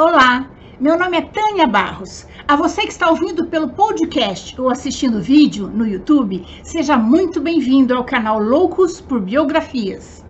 Olá, 0.00 0.48
meu 0.80 0.98
nome 0.98 1.18
é 1.18 1.20
Tânia 1.20 1.66
Barros. 1.66 2.26
A 2.48 2.56
você 2.56 2.80
que 2.84 2.88
está 2.88 3.10
ouvindo 3.10 3.48
pelo 3.48 3.68
podcast 3.68 4.58
ou 4.58 4.70
assistindo 4.70 5.20
vídeo 5.20 5.66
no 5.66 5.86
YouTube, 5.86 6.42
seja 6.62 6.96
muito 6.96 7.38
bem-vindo 7.38 7.94
ao 7.94 8.02
canal 8.02 8.38
Loucos 8.38 8.98
por 8.98 9.20
Biografias. 9.20 10.24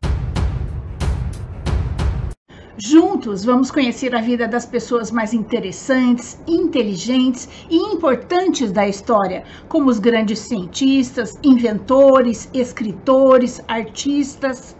Juntos 2.76 3.44
vamos 3.44 3.70
conhecer 3.70 4.12
a 4.12 4.20
vida 4.20 4.48
das 4.48 4.66
pessoas 4.66 5.12
mais 5.12 5.32
interessantes, 5.32 6.42
inteligentes 6.48 7.48
e 7.70 7.76
importantes 7.76 8.72
da 8.72 8.88
história, 8.88 9.44
como 9.68 9.88
os 9.88 10.00
grandes 10.00 10.40
cientistas, 10.40 11.38
inventores, 11.44 12.50
escritores, 12.52 13.62
artistas. 13.68 14.74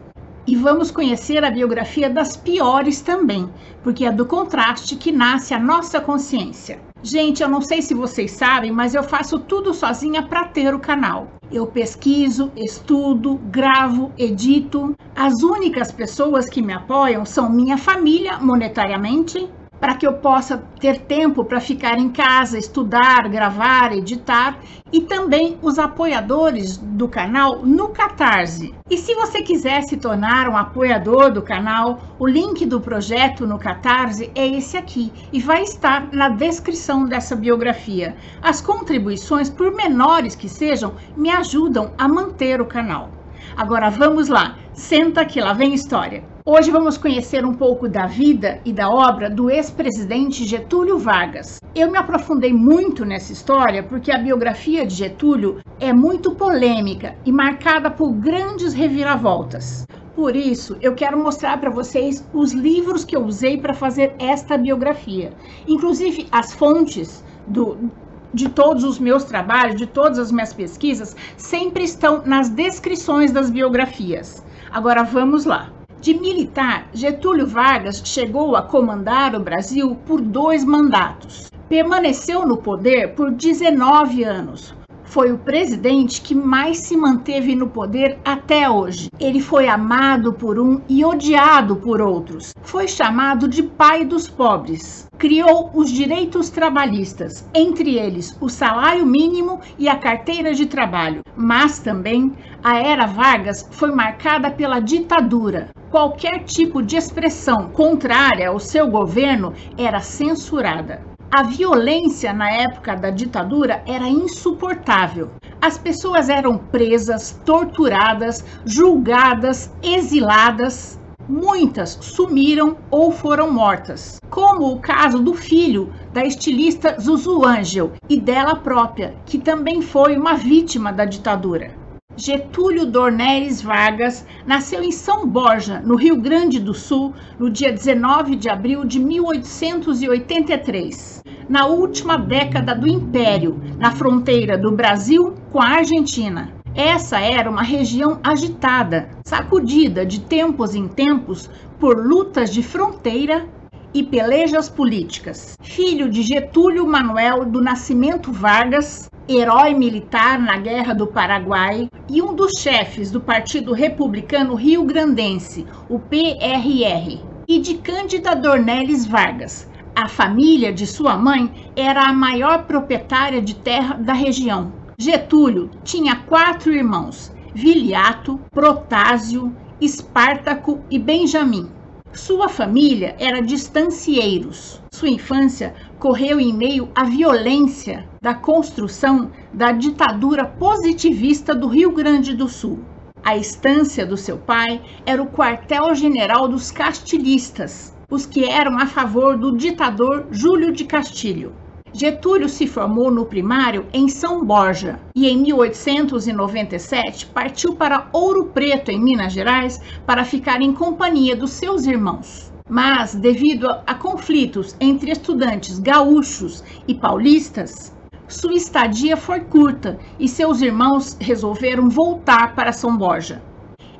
E 0.51 0.57
vamos 0.57 0.91
conhecer 0.91 1.45
a 1.45 1.51
biografia 1.53 2.11
das 2.11 2.37
piores 2.37 3.01
também, 3.01 3.49
porque 3.85 4.05
é 4.05 4.11
do 4.11 4.27
contraste 4.27 4.97
que 4.97 5.13
nasce 5.13 5.55
a 5.55 5.61
nossa 5.61 6.01
consciência. 6.01 6.81
Gente, 7.05 7.41
eu 7.41 7.49
não 7.49 7.61
sei 7.61 7.81
se 7.81 7.95
vocês 7.95 8.33
sabem, 8.33 8.73
mas 8.73 8.93
eu 8.93 9.05
faço 9.05 9.39
tudo 9.39 9.73
sozinha 9.73 10.25
para 10.25 10.49
ter 10.49 10.75
o 10.75 10.81
canal. 10.81 11.29
Eu 11.53 11.69
pesquiso, 11.69 12.51
estudo, 12.57 13.37
gravo, 13.45 14.11
edito. 14.19 14.93
As 15.15 15.41
únicas 15.45 15.93
pessoas 15.93 16.49
que 16.51 16.61
me 16.61 16.73
apoiam 16.73 17.25
são 17.25 17.49
minha 17.49 17.79
família 17.79 18.37
monetariamente 18.41 19.49
para 19.81 19.95
que 19.95 20.07
eu 20.07 20.13
possa 20.13 20.59
ter 20.79 20.99
tempo 21.01 21.45
para 21.45 21.59
ficar 21.59 21.99
em 21.99 22.11
casa, 22.11 22.59
estudar, 22.59 23.29
gravar, 23.29 23.93
editar 23.93 24.59
e 24.93 25.01
também 25.01 25.59
os 25.63 25.79
apoiadores 25.79 26.77
do 26.77 27.09
canal 27.09 27.65
no 27.65 27.89
Catarse. 27.89 28.75
E 28.91 28.99
se 28.99 29.15
você 29.15 29.41
quiser 29.41 29.83
se 29.83 29.97
tornar 29.97 30.49
um 30.49 30.57
apoiador 30.57 31.33
do 31.33 31.41
canal, 31.41 31.99
o 32.19 32.27
link 32.27 32.67
do 32.67 32.81
projeto 32.81 33.47
no 33.47 33.59
Catarse 33.59 34.31
é 34.35 34.47
esse 34.47 34.77
aqui 34.77 35.11
e 35.33 35.41
vai 35.41 35.63
estar 35.63 36.13
na 36.13 36.29
descrição 36.29 37.07
dessa 37.07 37.35
biografia. 37.35 38.15
As 38.43 38.61
contribuições, 38.61 39.49
por 39.49 39.75
menores 39.75 40.35
que 40.35 40.49
sejam, 40.49 40.95
me 41.17 41.31
ajudam 41.31 41.93
a 41.97 42.07
manter 42.07 42.61
o 42.61 42.67
canal. 42.67 43.11
Agora 43.57 43.91
vamos 43.91 44.29
lá, 44.29 44.57
senta 44.73 45.25
que 45.25 45.41
lá 45.41 45.53
vem 45.53 45.73
história. 45.73 46.30
Hoje 46.43 46.71
vamos 46.71 46.97
conhecer 46.97 47.45
um 47.45 47.53
pouco 47.53 47.87
da 47.87 48.07
vida 48.07 48.63
e 48.65 48.73
da 48.73 48.89
obra 48.89 49.29
do 49.29 49.51
ex-presidente 49.51 50.47
Getúlio 50.47 50.99
Vargas. 50.99 51.61
Eu 51.75 51.91
me 51.91 51.99
aprofundei 51.99 52.51
muito 52.51 53.05
nessa 53.05 53.31
história 53.31 53.83
porque 53.83 54.11
a 54.11 54.17
biografia 54.17 54.87
de 54.87 54.95
Getúlio 54.95 55.59
é 55.79 55.93
muito 55.93 56.35
polêmica 56.35 57.15
e 57.27 57.31
marcada 57.31 57.91
por 57.91 58.15
grandes 58.15 58.73
reviravoltas. 58.73 59.85
Por 60.17 60.35
isso, 60.35 60.79
eu 60.81 60.95
quero 60.95 61.23
mostrar 61.23 61.61
para 61.61 61.69
vocês 61.69 62.27
os 62.33 62.53
livros 62.53 63.05
que 63.05 63.15
eu 63.15 63.23
usei 63.23 63.59
para 63.59 63.75
fazer 63.75 64.15
esta 64.19 64.57
biografia, 64.57 65.35
inclusive 65.69 66.27
as 66.33 66.55
fontes 66.55 67.23
do, 67.47 67.91
de 68.33 68.49
todos 68.49 68.83
os 68.83 68.99
meus 68.99 69.25
trabalhos, 69.25 69.77
de 69.77 69.87
todas 69.87 70.19
as 70.19 70.33
minhas 70.33 70.55
pesquisas, 70.55 71.15
sempre 71.37 71.85
estão 71.85 72.23
nas 72.25 72.49
descrições 72.49 73.31
das 73.31 73.51
biografias. 73.51 74.43
Agora 74.73 75.03
vamos 75.03 75.45
lá. 75.45 75.71
De 76.01 76.15
militar, 76.15 76.89
Getúlio 76.95 77.47
Vargas 77.47 78.01
chegou 78.03 78.57
a 78.57 78.63
comandar 78.63 79.35
o 79.35 79.41
Brasil 79.41 79.95
por 80.07 80.19
dois 80.23 80.65
mandatos. 80.65 81.53
Permaneceu 81.69 82.47
no 82.47 82.57
poder 82.57 83.15
por 83.15 83.31
19 83.31 84.25
anos. 84.25 84.75
Foi 85.11 85.33
o 85.33 85.39
presidente 85.39 86.21
que 86.21 86.37
mais 86.37 86.79
se 86.79 86.97
manteve 86.97 87.57
no 87.57 87.69
poder 87.69 88.21
até 88.25 88.71
hoje. 88.71 89.11
Ele 89.19 89.41
foi 89.41 89.67
amado 89.67 90.33
por 90.33 90.57
um 90.57 90.81
e 90.89 91.05
odiado 91.05 91.75
por 91.75 92.01
outros. 92.01 92.55
Foi 92.63 92.87
chamado 92.87 93.49
de 93.49 93.61
pai 93.61 94.05
dos 94.05 94.29
pobres. 94.29 95.09
Criou 95.19 95.69
os 95.75 95.91
direitos 95.91 96.49
trabalhistas, 96.49 97.45
entre 97.53 97.99
eles 97.99 98.39
o 98.41 98.49
salário 98.49 99.05
mínimo 99.05 99.59
e 99.77 99.89
a 99.89 99.97
carteira 99.97 100.55
de 100.55 100.67
trabalho. 100.67 101.23
Mas 101.35 101.81
também 101.81 102.33
a 102.63 102.79
era 102.79 103.05
Vargas 103.05 103.67
foi 103.73 103.91
marcada 103.91 104.49
pela 104.49 104.79
ditadura. 104.79 105.71
Qualquer 105.91 106.45
tipo 106.45 106.81
de 106.81 106.97
expressão 106.97 107.69
contrária 107.71 108.49
ao 108.49 108.61
seu 108.61 108.89
governo 108.89 109.53
era 109.77 109.99
censurada. 109.99 111.10
A 111.33 111.45
violência 111.45 112.33
na 112.33 112.51
época 112.51 112.97
da 112.97 113.09
ditadura 113.09 113.85
era 113.87 114.09
insuportável. 114.09 115.31
As 115.61 115.79
pessoas 115.79 116.29
eram 116.29 116.59
presas, 116.59 117.41
torturadas, 117.47 118.45
julgadas, 118.65 119.71
exiladas. 119.81 120.99
Muitas 121.29 121.97
sumiram 122.01 122.79
ou 122.91 123.13
foram 123.13 123.53
mortas, 123.53 124.21
como 124.29 124.73
o 124.73 124.81
caso 124.81 125.21
do 125.21 125.33
filho 125.33 125.93
da 126.13 126.25
estilista 126.25 126.97
Zuzu 127.01 127.45
Angel 127.45 127.93
e 128.09 128.19
dela 128.21 128.57
própria, 128.57 129.15
que 129.25 129.39
também 129.39 129.81
foi 129.81 130.17
uma 130.17 130.35
vítima 130.35 130.93
da 130.93 131.05
ditadura. 131.05 131.80
Getúlio 132.17 132.87
Dornelles 132.87 133.63
Vargas 133.63 134.27
nasceu 134.45 134.83
em 134.83 134.91
São 134.91 135.25
Borja, 135.27 135.81
no 135.81 135.95
Rio 135.95 136.21
Grande 136.21 136.59
do 136.59 136.75
Sul, 136.75 137.15
no 137.39 137.49
dia 137.49 137.73
19 137.73 138.35
de 138.37 138.49
abril 138.49 138.85
de 138.85 138.99
1883, 138.99 141.23
na 141.49 141.67
última 141.67 142.19
década 142.19 142.75
do 142.75 142.89
Império, 142.89 143.63
na 143.79 143.93
fronteira 143.93 144.59
do 144.59 144.73
Brasil 144.73 145.35
com 145.53 145.63
a 145.63 145.69
Argentina. 145.69 146.53
Essa 146.75 147.21
era 147.21 147.49
uma 147.51 147.63
região 147.63 148.19
agitada, 148.23 149.09
sacudida 149.25 150.05
de 150.05 150.21
tempos 150.21 150.75
em 150.75 150.87
tempos 150.89 151.49
por 151.79 151.97
lutas 151.97 152.53
de 152.53 152.63
fronteira 152.63 153.49
e 153.93 154.03
pelejas 154.03 154.69
políticas. 154.69 155.57
Filho 155.61 156.09
de 156.09 156.23
Getúlio 156.23 156.87
Manuel 156.87 157.45
do 157.45 157.61
Nascimento 157.61 158.33
Vargas, 158.33 159.10
herói 159.33 159.75
militar 159.75 160.41
na 160.41 160.57
Guerra 160.57 160.93
do 160.93 161.07
Paraguai 161.07 161.89
e 162.09 162.21
um 162.21 162.35
dos 162.35 162.53
chefes 162.59 163.13
do 163.13 163.21
Partido 163.21 163.73
Republicano 163.73 164.57
Rio 164.57 164.85
Grandense, 164.85 165.65
o 165.89 166.01
PRR, 166.01 167.23
e 167.47 167.61
de 167.61 167.75
Cândida 167.75 168.35
Dornelles 168.35 169.07
Vargas. 169.07 169.69
A 169.95 170.09
família 170.09 170.73
de 170.73 170.85
sua 170.85 171.17
mãe 171.17 171.49
era 171.77 172.09
a 172.09 172.13
maior 172.13 172.65
proprietária 172.65 173.41
de 173.41 173.55
terra 173.55 173.95
da 173.95 174.13
região. 174.13 174.73
Getúlio 174.99 175.71
tinha 175.85 176.17
quatro 176.17 176.73
irmãos: 176.73 177.31
Viliato, 177.55 178.41
Protásio, 178.53 179.55
Espartaco 179.81 180.85
e 180.91 180.99
Benjamim. 180.99 181.71
Sua 182.13 182.49
família 182.49 183.15
era 183.21 183.41
de 183.41 183.55
estancieiros. 183.55 184.81
Sua 184.91 185.09
infância 185.09 185.75
correu 186.01 186.41
em 186.41 186.51
meio 186.51 186.89
à 186.95 187.05
violência 187.05 188.09
da 188.23 188.35
construção 188.35 189.31
da 189.53 189.71
ditadura 189.71 190.47
positivista 190.47 191.55
do 191.55 191.69
Rio 191.69 191.93
Grande 191.93 192.35
do 192.35 192.49
Sul. 192.49 192.79
A 193.23 193.37
estância 193.37 194.07
do 194.07 194.17
seu 194.17 194.39
pai 194.39 194.81
era 195.05 195.23
o 195.23 195.27
quartel-general 195.27 196.49
dos 196.49 196.71
castilhistas, 196.71 197.95
os 198.11 198.25
que 198.25 198.47
eram 198.47 198.79
a 198.79 198.87
favor 198.87 199.37
do 199.37 199.55
ditador 199.55 200.27
Júlio 200.31 200.73
de 200.73 200.85
Castilho. 200.85 201.53
Getúlio 201.93 202.49
se 202.49 202.67
formou 202.67 203.11
no 203.11 203.27
primário 203.27 203.85
em 203.93 204.09
São 204.09 204.43
Borja 204.43 204.99
e 205.15 205.29
em 205.29 205.37
1897 205.37 207.27
partiu 207.27 207.75
para 207.75 208.09
Ouro 208.13 208.47
Preto, 208.47 208.91
em 208.91 208.99
Minas 208.99 209.35
Gerais, 209.35 209.79
para 210.07 210.25
ficar 210.25 210.63
em 210.63 210.73
companhia 210.73 211.37
dos 211.37 211.51
seus 211.51 211.85
irmãos. 211.87 212.50
Mas, 212.71 213.17
devido 213.17 213.69
a, 213.69 213.83
a 213.85 213.95
conflitos 213.97 214.77
entre 214.81 215.11
estudantes 215.11 215.81
gaúchos 215.81 216.63
e 216.87 216.95
paulistas, 216.95 217.93
sua 218.29 218.55
estadia 218.55 219.17
foi 219.17 219.41
curta 219.41 219.99
e 220.21 220.29
seus 220.29 220.61
irmãos 220.61 221.17
resolveram 221.21 221.91
voltar 221.91 222.55
para 222.55 222.71
São 222.71 222.97
Borja. 222.97 223.43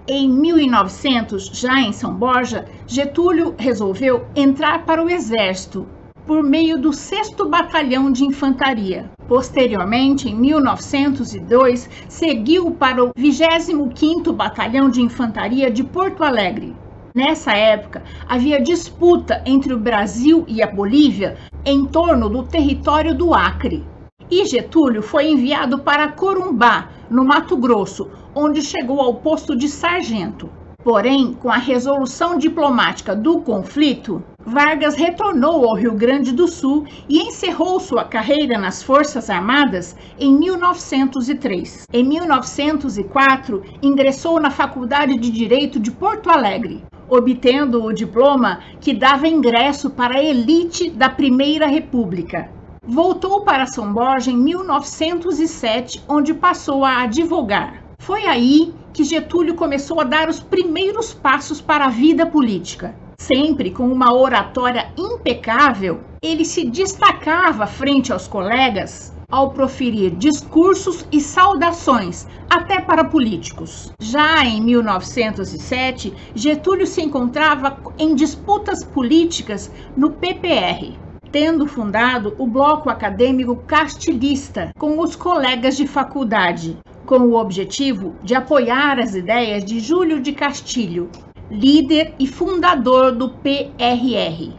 Em 0.07 0.31
1900, 0.31 1.49
já 1.49 1.81
em 1.81 1.93
São 1.93 2.15
Borja, 2.15 2.65
Getúlio 2.87 3.57
resolveu 3.59 4.25
entrar 4.37 4.85
para 4.85 5.05
o 5.05 5.11
exército 5.11 5.85
por 6.25 6.45
meio 6.45 6.79
do 6.79 6.93
6 6.93 7.31
Batalhão 7.49 8.13
de 8.13 8.25
Infantaria. 8.25 9.11
Posteriormente, 9.27 10.29
em 10.29 10.35
1902, 10.37 11.91
seguiu 12.09 12.71
para 12.71 13.03
o 13.03 13.13
25º 13.15 14.33
Batalhão 14.33 14.89
de 14.89 15.03
Infantaria 15.03 15.69
de 15.73 15.83
Porto 15.83 16.23
Alegre. 16.23 16.77
Nessa 17.13 17.53
época, 17.53 18.05
havia 18.29 18.61
disputa 18.61 19.43
entre 19.45 19.75
o 19.75 19.79
Brasil 19.79 20.45
e 20.47 20.63
a 20.63 20.67
Bolívia 20.69 21.37
em 21.65 21.85
torno 21.85 22.29
do 22.29 22.45
território 22.45 23.13
do 23.13 23.35
Acre. 23.35 23.85
E 24.31 24.45
Getúlio 24.45 25.03
foi 25.03 25.29
enviado 25.29 25.81
para 25.81 26.13
Corumbá, 26.13 26.89
no 27.11 27.25
Mato 27.25 27.57
Grosso, 27.57 28.09
onde 28.33 28.63
chegou 28.63 29.01
ao 29.01 29.15
posto 29.15 29.57
de 29.57 29.69
sargento. 29.69 30.49
Porém, 30.85 31.35
com 31.35 31.51
a 31.51 31.57
resolução 31.57 32.39
diplomática 32.39 33.15
do 33.15 33.41
conflito, 33.41 34.23
Vargas 34.47 34.95
retornou 34.95 35.69
ao 35.69 35.77
Rio 35.77 35.95
Grande 35.95 36.33
do 36.33 36.47
Sul 36.47 36.87
e 37.09 37.19
encerrou 37.19 37.81
sua 37.81 38.05
carreira 38.05 38.57
nas 38.57 38.83
Forças 38.83 39.29
Armadas 39.29 39.97
em 40.19 40.33
1903. 40.39 41.87
Em 41.93 42.05
1904, 42.05 43.63
ingressou 43.83 44.41
na 44.41 44.51
Faculdade 44.51 45.19
de 45.19 45.31
Direito 45.31 45.79
de 45.79 45.91
Porto 45.91 46.31
Alegre, 46.31 46.83
obtendo 47.11 47.85
o 47.85 47.93
diploma 47.93 48.61
que 48.81 48.95
dava 48.95 49.29
ingresso 49.29 49.91
para 49.91 50.15
a 50.15 50.23
elite 50.23 50.89
da 50.89 51.11
Primeira 51.11 51.67
República. 51.67 52.51
Voltou 52.83 53.43
para 53.43 53.67
São 53.67 53.93
Borja 53.93 54.31
em 54.31 54.37
1907, 54.37 56.03
onde 56.09 56.33
passou 56.33 56.85
a 56.85 57.03
advogar. 57.03 57.85
Foi 57.99 58.27
aí 58.27 58.73
que 58.93 59.05
Getúlio 59.05 59.55
começou 59.55 60.01
a 60.01 60.05
dar 60.05 60.29
os 60.29 60.41
primeiros 60.41 61.13
passos 61.13 61.61
para 61.61 61.85
a 61.85 61.91
vida 61.91 62.25
política. 62.25 62.95
Sempre 63.19 63.71
com 63.71 63.87
uma 63.87 64.15
oratória 64.15 64.91
impecável, 64.97 66.01
ele 66.23 66.45
se 66.45 66.65
destacava 66.65 67.67
frente 67.67 68.13
aos 68.13 68.27
colegas 68.27 69.13
ao 69.31 69.51
proferir 69.51 70.11
discursos 70.17 71.07
e 71.13 71.21
saudações, 71.21 72.27
até 72.49 72.81
para 72.81 73.05
políticos. 73.05 73.93
Já 74.01 74.45
em 74.45 74.61
1907, 74.61 76.13
Getúlio 76.35 76.87
se 76.87 77.01
encontrava 77.01 77.79
em 77.99 78.15
disputas 78.15 78.85
políticas 78.85 79.71
no 79.97 80.11
PPR, 80.11 80.99
tendo 81.31 81.67
fundado 81.67 82.35
o 82.39 82.47
bloco 82.47 82.91
acadêmico 82.91 83.55
castilhista 83.57 84.73
com 84.77 84.99
os 84.99 85.15
colegas 85.15 85.77
de 85.77 85.87
faculdade, 85.87 86.77
com 87.07 87.19
o 87.21 87.35
objetivo 87.35 88.15
de 88.23 88.35
apoiar 88.35 88.99
as 88.99 89.15
ideias 89.15 89.65
de 89.65 89.81
Júlio 89.81 90.21
de 90.21 90.33
Castilho, 90.33 91.09
líder 91.51 92.15
e 92.19 92.27
fundador 92.27 93.13
do 93.13 93.31
PRR. 93.31 94.53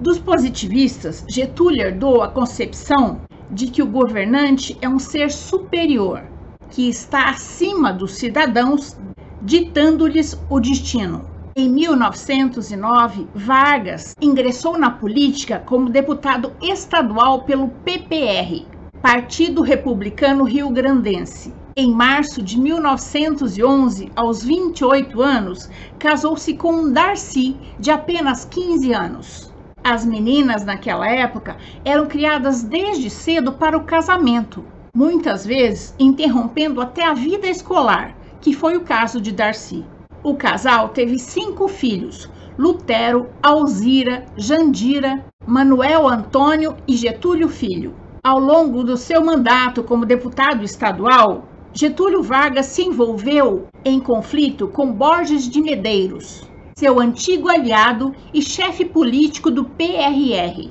Dos 0.00 0.18
positivistas, 0.18 1.24
Getúlio 1.28 1.82
herdou 1.82 2.22
a 2.22 2.28
concepção 2.28 3.20
de 3.50 3.68
que 3.68 3.82
o 3.82 3.86
governante 3.86 4.76
é 4.80 4.88
um 4.88 4.98
ser 4.98 5.30
superior, 5.30 6.22
que 6.70 6.88
está 6.88 7.30
acima 7.30 7.92
dos 7.92 8.16
cidadãos, 8.16 8.96
ditando-lhes 9.40 10.38
o 10.48 10.60
destino. 10.60 11.24
Em 11.56 11.68
1909, 11.68 13.26
Vargas 13.34 14.16
ingressou 14.20 14.78
na 14.78 14.90
política 14.90 15.58
como 15.66 15.90
deputado 15.90 16.52
estadual 16.62 17.42
pelo 17.42 17.68
PPR, 17.68 18.64
Partido 19.02 19.62
Republicano 19.62 20.44
Rio 20.44 20.70
Grandense. 20.70 21.52
Em 21.76 21.92
março 21.92 22.42
de 22.42 22.58
1911, 22.60 24.10
aos 24.14 24.42
28 24.42 25.22
anos, 25.22 25.70
casou-se 25.98 26.54
com 26.54 26.92
Darcy, 26.92 27.56
de 27.78 27.90
apenas 27.90 28.44
15 28.44 28.92
anos. 28.92 29.47
As 29.82 30.04
meninas 30.04 30.64
naquela 30.64 31.08
época 31.08 31.56
eram 31.84 32.06
criadas 32.06 32.62
desde 32.62 33.08
cedo 33.08 33.52
para 33.52 33.76
o 33.76 33.84
casamento, 33.84 34.64
muitas 34.94 35.46
vezes 35.46 35.94
interrompendo 35.98 36.80
até 36.80 37.04
a 37.04 37.14
vida 37.14 37.46
escolar, 37.46 38.16
que 38.40 38.52
foi 38.52 38.76
o 38.76 38.82
caso 38.84 39.20
de 39.20 39.32
Darcy. 39.32 39.84
O 40.22 40.34
casal 40.34 40.88
teve 40.88 41.18
cinco 41.18 41.68
filhos: 41.68 42.28
Lutero, 42.58 43.28
Alzira, 43.42 44.26
Jandira, 44.36 45.24
Manuel 45.46 46.08
Antônio 46.08 46.76
e 46.86 46.96
Getúlio 46.96 47.48
Filho. 47.48 47.94
Ao 48.22 48.38
longo 48.38 48.82
do 48.82 48.96
seu 48.96 49.24
mandato 49.24 49.82
como 49.82 50.04
deputado 50.04 50.64
estadual, 50.64 51.44
Getúlio 51.72 52.22
Vargas 52.22 52.66
se 52.66 52.82
envolveu 52.82 53.68
em 53.84 54.00
conflito 54.00 54.66
com 54.66 54.92
Borges 54.92 55.48
de 55.48 55.62
Medeiros, 55.62 56.48
seu 56.78 57.00
antigo 57.00 57.48
aliado 57.48 58.14
e 58.32 58.40
chefe 58.40 58.84
político 58.84 59.50
do 59.50 59.64
PRR, 59.64 60.70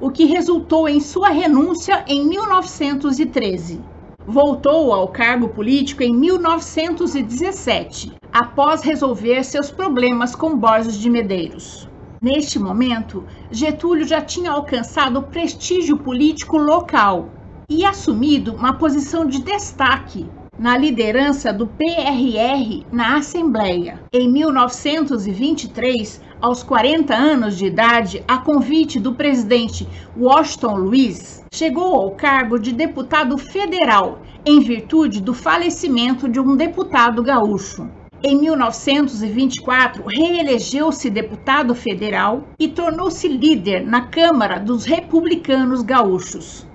o 0.00 0.08
que 0.08 0.24
resultou 0.24 0.88
em 0.88 1.00
sua 1.00 1.30
renúncia 1.30 2.04
em 2.06 2.24
1913. 2.24 3.80
Voltou 4.24 4.92
ao 4.92 5.08
cargo 5.08 5.48
político 5.48 6.04
em 6.04 6.14
1917, 6.14 8.12
após 8.32 8.82
resolver 8.82 9.42
seus 9.42 9.72
problemas 9.72 10.36
com 10.36 10.56
Borges 10.56 10.96
de 10.96 11.10
Medeiros. 11.10 11.88
Neste 12.22 12.56
momento, 12.60 13.24
Getúlio 13.50 14.06
já 14.06 14.22
tinha 14.22 14.52
alcançado 14.52 15.20
prestígio 15.20 15.96
político 15.96 16.58
local 16.58 17.28
e 17.68 17.84
assumido 17.84 18.54
uma 18.54 18.74
posição 18.74 19.26
de 19.26 19.42
destaque 19.42 20.28
na 20.60 20.76
liderança 20.76 21.54
do 21.54 21.66
PRR 21.66 22.84
na 22.92 23.16
Assembleia. 23.16 23.98
Em 24.12 24.30
1923, 24.30 26.20
aos 26.38 26.62
40 26.62 27.14
anos 27.14 27.56
de 27.56 27.64
idade, 27.64 28.22
a 28.28 28.36
convite 28.36 29.00
do 29.00 29.14
presidente 29.14 29.88
Washington 30.14 30.76
Luiz, 30.76 31.42
chegou 31.50 31.94
ao 31.94 32.10
cargo 32.10 32.58
de 32.58 32.72
deputado 32.72 33.38
federal 33.38 34.20
em 34.44 34.60
virtude 34.60 35.22
do 35.22 35.32
falecimento 35.32 36.28
de 36.28 36.38
um 36.38 36.54
deputado 36.54 37.22
gaúcho. 37.22 37.88
Em 38.22 38.38
1924, 38.38 40.04
reelegeu-se 40.06 41.08
deputado 41.08 41.74
federal 41.74 42.44
e 42.58 42.68
tornou-se 42.68 43.26
líder 43.26 43.86
na 43.86 44.02
Câmara 44.08 44.60
dos 44.60 44.84
Republicanos 44.84 45.80
Gaúchos 45.80 46.68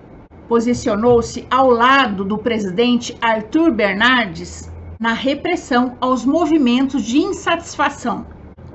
posicionou-se 0.47 1.45
ao 1.49 1.69
lado 1.69 2.23
do 2.23 2.37
presidente 2.37 3.15
Arthur 3.21 3.71
Bernardes 3.71 4.71
na 4.99 5.13
repressão 5.13 5.97
aos 5.99 6.25
movimentos 6.25 7.03
de 7.03 7.17
insatisfação 7.17 8.25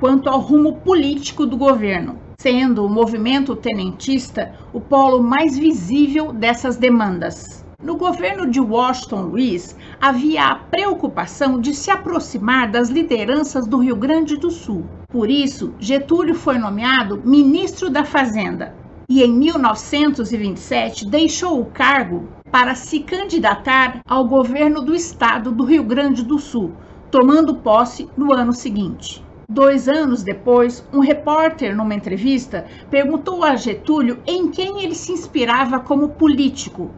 quanto 0.00 0.30
ao 0.30 0.40
rumo 0.40 0.76
político 0.76 1.44
do 1.44 1.56
governo, 1.56 2.16
sendo 2.38 2.84
o 2.84 2.88
movimento 2.88 3.54
tenentista 3.54 4.54
o 4.72 4.80
polo 4.80 5.22
mais 5.22 5.58
visível 5.58 6.32
dessas 6.32 6.76
demandas. 6.76 7.64
No 7.82 7.96
governo 7.96 8.46
de 8.50 8.60
Washington 8.60 9.22
Luiz, 9.22 9.76
havia 10.00 10.44
a 10.46 10.54
preocupação 10.54 11.60
de 11.60 11.74
se 11.74 11.90
aproximar 11.90 12.70
das 12.70 12.88
lideranças 12.88 13.66
do 13.66 13.78
Rio 13.78 13.96
Grande 13.96 14.36
do 14.36 14.50
Sul. 14.50 14.84
Por 15.10 15.30
isso, 15.30 15.74
Getúlio 15.78 16.34
foi 16.34 16.58
nomeado 16.58 17.22
ministro 17.24 17.90
da 17.90 18.04
Fazenda, 18.04 18.74
e 19.10 19.24
em 19.24 19.32
1927 19.32 21.04
deixou 21.04 21.60
o 21.60 21.64
cargo 21.64 22.28
para 22.48 22.76
se 22.76 23.00
candidatar 23.00 24.02
ao 24.08 24.24
governo 24.24 24.80
do 24.82 24.94
estado 24.94 25.50
do 25.50 25.64
Rio 25.64 25.82
Grande 25.82 26.22
do 26.22 26.38
Sul, 26.38 26.70
tomando 27.10 27.56
posse 27.56 28.08
no 28.16 28.32
ano 28.32 28.52
seguinte. 28.52 29.20
Dois 29.50 29.88
anos 29.88 30.22
depois, 30.22 30.86
um 30.92 31.00
repórter, 31.00 31.74
numa 31.74 31.92
entrevista, 31.92 32.66
perguntou 32.88 33.42
a 33.42 33.56
Getúlio 33.56 34.22
em 34.24 34.48
quem 34.48 34.84
ele 34.84 34.94
se 34.94 35.10
inspirava 35.10 35.80
como 35.80 36.10
político. 36.10 36.88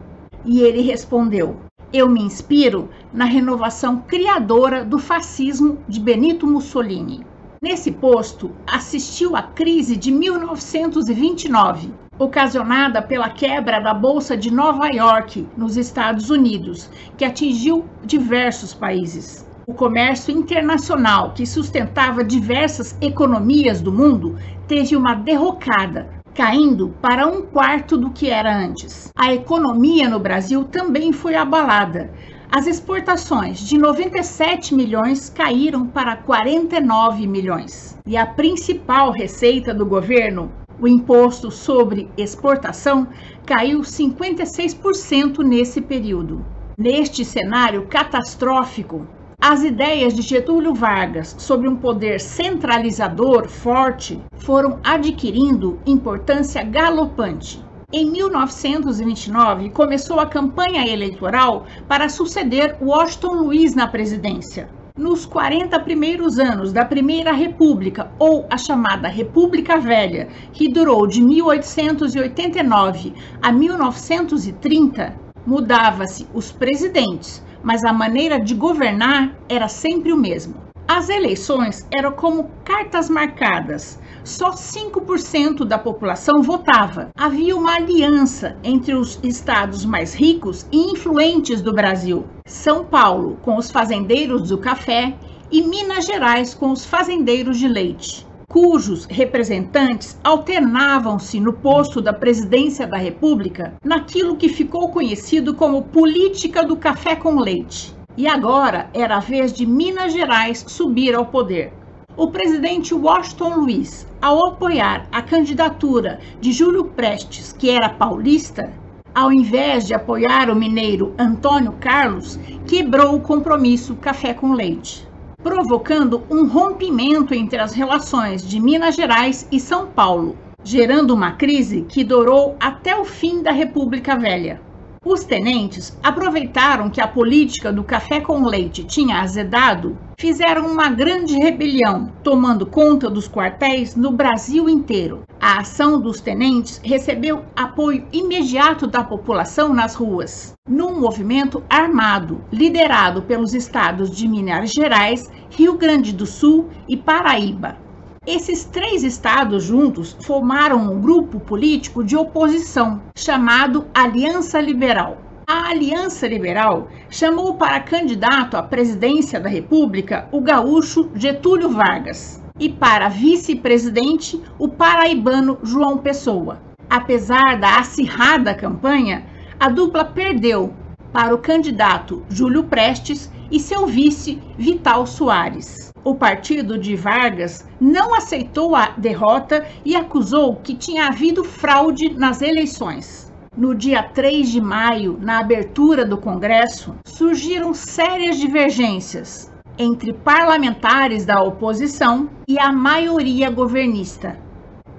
E 0.45 0.61
ele 0.61 0.81
respondeu: 0.81 1.61
Eu 1.91 2.07
me 2.07 2.21
inspiro 2.21 2.89
na 3.11 3.25
renovação 3.25 4.01
criadora 4.01 4.85
do 4.85 4.99
fascismo 4.99 5.79
de 5.89 5.99
Benito 5.99 6.45
Mussolini. 6.45 7.25
Nesse 7.59 7.91
posto, 7.91 8.51
assistiu 8.67 9.35
à 9.35 9.41
crise 9.41 9.95
de 9.95 10.11
1929, 10.11 12.02
ocasionada 12.17 13.01
pela 13.01 13.29
quebra 13.29 13.79
da 13.79 13.93
Bolsa 13.93 14.37
de 14.37 14.51
Nova 14.51 14.87
York, 14.87 15.47
nos 15.57 15.77
Estados 15.77 16.29
Unidos, 16.29 16.89
que 17.17 17.25
atingiu 17.25 17.85
diversos 18.03 18.73
países. 18.73 19.47
O 19.65 19.73
comércio 19.73 20.37
internacional, 20.37 21.33
que 21.33 21.45
sustentava 21.45 22.23
diversas 22.23 22.97
economias 23.01 23.81
do 23.81 23.91
mundo, 23.91 24.37
teve 24.67 24.95
uma 24.95 25.15
derrocada, 25.15 26.09
caindo 26.35 26.93
para 27.01 27.25
um 27.25 27.43
quarto 27.43 27.97
do 27.97 28.09
que 28.09 28.29
era 28.29 28.53
antes. 28.53 29.11
A 29.15 29.33
economia 29.33 30.09
no 30.09 30.19
Brasil 30.19 30.65
também 30.65 31.13
foi 31.13 31.35
abalada. 31.35 32.11
As 32.51 32.67
exportações 32.67 33.59
de 33.59 33.77
97 33.77 34.75
milhões 34.75 35.29
caíram 35.29 35.87
para 35.87 36.17
49 36.17 37.25
milhões. 37.25 37.97
E 38.05 38.17
a 38.17 38.25
principal 38.25 39.11
receita 39.11 39.73
do 39.73 39.85
governo 39.85 40.51
o 40.79 40.87
imposto 40.87 41.51
sobre 41.51 42.09
exportação 42.17 43.07
caiu 43.45 43.81
56% 43.81 45.39
nesse 45.39 45.81
período. 45.81 46.45
Neste 46.77 47.23
cenário 47.23 47.85
catastrófico, 47.87 49.07
as 49.39 49.63
ideias 49.63 50.13
de 50.13 50.21
Getúlio 50.21 50.73
Vargas 50.73 51.35
sobre 51.37 51.67
um 51.67 51.75
poder 51.75 52.19
centralizador 52.19 53.47
forte 53.49 54.19
foram 54.37 54.79
adquirindo 54.83 55.79
importância 55.85 56.63
galopante. 56.63 57.63
Em 57.91 58.09
1929, 58.09 59.69
começou 59.69 60.19
a 60.19 60.25
campanha 60.25 60.87
eleitoral 60.87 61.65
para 61.87 62.09
suceder 62.09 62.77
Washington 62.81 63.33
Luiz 63.33 63.75
na 63.75 63.85
presidência. 63.85 64.67
Nos 64.95 65.25
40 65.25 65.79
primeiros 65.79 66.37
anos 66.37 66.71
da 66.71 66.85
Primeira 66.85 67.31
República, 67.31 68.11
ou 68.19 68.45
a 68.47 68.59
chamada 68.59 69.07
República 69.07 69.79
Velha, 69.79 70.27
que 70.51 70.69
durou 70.69 71.07
de 71.07 71.19
1889 71.19 73.11
a 73.41 73.51
1930, 73.51 75.17
mudava-se 75.47 76.27
os 76.31 76.51
presidentes, 76.51 77.43
mas 77.63 77.83
a 77.83 77.91
maneira 77.91 78.39
de 78.39 78.53
governar 78.53 79.35
era 79.49 79.67
sempre 79.67 80.13
o 80.13 80.17
mesmo. 80.17 80.62
As 80.87 81.07
eleições 81.07 81.87
eram 81.91 82.11
como 82.11 82.49
cartas 82.65 83.09
marcadas. 83.09 83.99
Só 84.23 84.51
5% 84.51 85.63
da 85.63 85.77
população 85.77 86.41
votava. 86.41 87.09
Havia 87.17 87.55
uma 87.55 87.75
aliança 87.75 88.57
entre 88.63 88.93
os 88.93 89.19
estados 89.23 89.85
mais 89.85 90.13
ricos 90.13 90.65
e 90.71 90.91
influentes 90.91 91.61
do 91.61 91.73
Brasil. 91.73 92.25
São 92.45 92.83
Paulo 92.83 93.37
com 93.41 93.57
os 93.57 93.71
fazendeiros 93.71 94.49
do 94.49 94.57
café 94.57 95.15
e 95.49 95.61
Minas 95.61 96.05
Gerais 96.05 96.53
com 96.53 96.71
os 96.71 96.83
fazendeiros 96.83 97.59
de 97.59 97.67
leite, 97.67 98.25
cujos 98.49 99.05
representantes 99.05 100.19
alternavam-se 100.23 101.39
no 101.39 101.53
posto 101.53 102.01
da 102.01 102.11
presidência 102.11 102.87
da 102.87 102.97
República 102.97 103.75
naquilo 103.83 104.35
que 104.35 104.49
ficou 104.49 104.89
conhecido 104.89 105.53
como 105.53 105.83
política 105.83 106.63
do 106.63 106.75
café 106.75 107.15
com 107.15 107.39
leite. 107.39 107.95
E 108.15 108.27
agora 108.27 108.89
era 108.93 109.17
a 109.17 109.19
vez 109.19 109.51
de 109.51 109.65
Minas 109.65 110.13
Gerais 110.13 110.63
subir 110.67 111.15
ao 111.15 111.25
poder. 111.25 111.73
O 112.15 112.27
presidente 112.27 112.93
Washington 112.93 113.55
Luiz, 113.55 114.07
ao 114.21 114.49
apoiar 114.49 115.07
a 115.11 115.21
candidatura 115.21 116.19
de 116.39 116.51
Júlio 116.51 116.85
Prestes, 116.85 117.51
que 117.51 117.69
era 117.69 117.89
paulista, 117.89 118.71
ao 119.15 119.31
invés 119.31 119.87
de 119.87 119.93
apoiar 119.93 120.49
o 120.49 120.55
mineiro 120.55 121.13
Antônio 121.17 121.73
Carlos, 121.79 122.39
quebrou 122.67 123.15
o 123.15 123.21
compromisso 123.21 123.95
café 123.95 124.33
com 124.33 124.53
leite 124.53 125.11
provocando 125.43 126.23
um 126.31 126.47
rompimento 126.47 127.33
entre 127.33 127.59
as 127.59 127.73
relações 127.73 128.47
de 128.47 128.61
Minas 128.61 128.95
Gerais 128.95 129.45
e 129.51 129.59
São 129.59 129.87
Paulo, 129.87 130.37
gerando 130.63 131.13
uma 131.13 131.33
crise 131.33 131.81
que 131.81 132.01
durou 132.01 132.55
até 132.61 132.95
o 132.95 133.03
fim 133.03 133.43
da 133.43 133.51
República 133.51 134.17
Velha. 134.17 134.61
Os 135.05 135.25
tenentes 135.25 135.97
aproveitaram 136.01 136.89
que 136.89 137.01
a 137.01 137.07
política 137.07 137.73
do 137.73 137.83
café 137.83 138.21
com 138.21 138.45
leite 138.45 138.85
tinha 138.85 139.19
azedado, 139.19 139.97
fizeram 140.15 140.65
uma 140.65 140.89
grande 140.89 141.35
rebelião, 141.35 142.09
tomando 142.23 142.65
conta 142.65 143.09
dos 143.09 143.27
quartéis 143.27 143.97
no 143.97 144.11
Brasil 144.11 144.69
inteiro. 144.69 145.25
A 145.41 145.59
ação 145.59 145.99
dos 145.99 146.21
tenentes 146.21 146.79
recebeu 146.81 147.43
apoio 147.53 148.07
imediato 148.13 148.87
da 148.87 149.03
população 149.03 149.73
nas 149.73 149.93
ruas, 149.93 150.53
num 150.65 150.97
movimento 150.97 151.61
armado 151.69 152.41
liderado 152.49 153.23
pelos 153.23 153.53
estados 153.53 154.09
de 154.09 154.25
Minas 154.25 154.71
Gerais, 154.71 155.29
Rio 155.49 155.77
Grande 155.77 156.13
do 156.13 156.25
Sul 156.25 156.69
e 156.87 156.95
Paraíba. 156.95 157.82
Esses 158.25 158.63
três 158.63 159.03
estados 159.03 159.65
juntos 159.65 160.15
formaram 160.21 160.77
um 160.77 161.01
grupo 161.01 161.41
político 161.41 162.01
de 162.01 162.15
oposição 162.15 163.01
chamado 163.13 163.85
Aliança 163.93 164.61
Liberal. 164.61 165.17
A 165.45 165.71
Aliança 165.71 166.25
Liberal 166.25 166.87
chamou 167.09 167.55
para 167.55 167.81
candidato 167.81 168.55
à 168.55 168.63
presidência 168.63 169.41
da 169.41 169.49
República 169.49 170.29
o 170.31 170.39
gaúcho 170.39 171.09
Getúlio 171.13 171.69
Vargas 171.69 172.41
e 172.57 172.69
para 172.69 173.09
vice-presidente 173.09 174.41
o 174.57 174.69
paraibano 174.69 175.59
João 175.61 175.97
Pessoa. 175.97 176.61
Apesar 176.89 177.59
da 177.59 177.77
acirrada 177.77 178.53
campanha, 178.53 179.25
a 179.59 179.67
dupla 179.67 180.05
perdeu 180.05 180.73
para 181.11 181.35
o 181.35 181.39
candidato 181.39 182.23
Júlio 182.29 182.63
Prestes 182.63 183.29
e 183.51 183.59
seu 183.59 183.85
vice 183.85 184.41
Vital 184.57 185.05
Soares 185.05 185.92
o 186.03 186.15
partido 186.15 186.77
de 186.77 186.95
Vargas 186.95 187.67
não 187.79 188.13
aceitou 188.15 188.75
a 188.75 188.89
derrota 188.97 189.65
e 189.85 189.95
acusou 189.95 190.57
que 190.57 190.75
tinha 190.75 191.07
havido 191.07 191.43
fraude 191.43 192.13
nas 192.13 192.41
eleições. 192.41 193.31
No 193.55 193.75
dia 193.75 194.01
3 194.01 194.49
de 194.49 194.59
maio, 194.59 195.17
na 195.21 195.39
abertura 195.39 196.03
do 196.03 196.17
Congresso, 196.17 196.95
surgiram 197.05 197.73
sérias 197.73 198.37
divergências 198.37 199.51
entre 199.77 200.13
parlamentares 200.13 201.25
da 201.25 201.41
oposição 201.41 202.29
e 202.47 202.59
a 202.59 202.71
maioria 202.71 203.49
governista. 203.49 204.37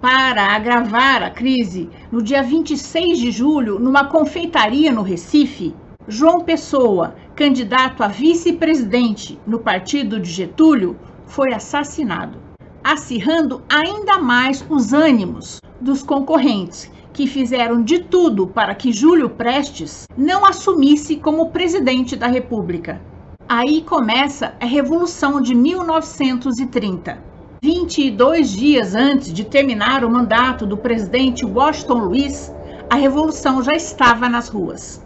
Para 0.00 0.54
agravar 0.54 1.22
a 1.22 1.30
crise, 1.30 1.88
no 2.10 2.22
dia 2.22 2.42
26 2.42 3.18
de 3.18 3.30
julho, 3.30 3.78
numa 3.78 4.04
confeitaria 4.04 4.92
no 4.92 5.02
Recife, 5.02 5.74
João 6.06 6.40
Pessoa, 6.40 7.14
candidato 7.34 8.02
a 8.02 8.08
vice-presidente 8.08 9.38
no 9.46 9.58
partido 9.58 10.20
de 10.20 10.30
Getúlio, 10.30 10.96
foi 11.26 11.52
assassinado, 11.52 12.38
acirrando 12.82 13.62
ainda 13.68 14.18
mais 14.18 14.64
os 14.68 14.92
ânimos 14.92 15.60
dos 15.80 16.02
concorrentes, 16.02 16.90
que 17.12 17.26
fizeram 17.26 17.82
de 17.82 18.00
tudo 18.00 18.46
para 18.46 18.74
que 18.74 18.92
Júlio 18.92 19.30
Prestes 19.30 20.06
não 20.16 20.44
assumisse 20.44 21.16
como 21.16 21.50
presidente 21.50 22.16
da 22.16 22.26
República. 22.26 23.00
Aí 23.48 23.82
começa 23.82 24.54
a 24.60 24.66
Revolução 24.66 25.40
de 25.40 25.54
1930. 25.54 27.34
22 27.62 28.50
dias 28.50 28.94
antes 28.94 29.32
de 29.32 29.44
terminar 29.44 30.04
o 30.04 30.10
mandato 30.10 30.66
do 30.66 30.76
presidente 30.76 31.46
Washington 31.46 31.98
Luiz, 31.98 32.52
a 32.90 32.96
revolução 32.96 33.62
já 33.62 33.72
estava 33.72 34.28
nas 34.28 34.48
ruas. 34.48 35.03